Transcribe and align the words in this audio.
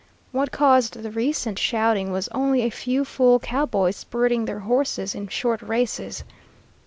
What 0.31 0.51
caused 0.51 1.03
the 1.03 1.11
recent 1.11 1.59
shouting 1.59 2.11
was 2.11 2.27
only 2.29 2.63
a 2.63 2.71
few 2.71 3.05
fool 3.05 3.37
cowboys 3.37 3.97
spurting 3.97 4.45
their 4.45 4.61
horses 4.61 5.13
in 5.13 5.27
short 5.27 5.61
races. 5.61 6.23